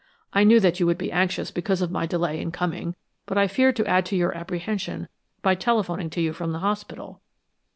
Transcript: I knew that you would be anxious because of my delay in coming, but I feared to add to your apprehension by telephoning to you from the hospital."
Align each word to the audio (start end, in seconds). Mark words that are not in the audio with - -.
I 0.33 0.43
knew 0.43 0.59
that 0.61 0.79
you 0.79 0.87
would 0.87 0.97
be 0.97 1.11
anxious 1.11 1.51
because 1.51 1.83
of 1.83 1.91
my 1.91 2.07
delay 2.07 2.41
in 2.41 2.51
coming, 2.51 2.95
but 3.27 3.37
I 3.37 3.45
feared 3.47 3.75
to 3.75 3.85
add 3.85 4.03
to 4.07 4.15
your 4.15 4.35
apprehension 4.35 5.07
by 5.43 5.53
telephoning 5.53 6.09
to 6.09 6.21
you 6.21 6.33
from 6.33 6.53
the 6.53 6.57
hospital." 6.57 7.21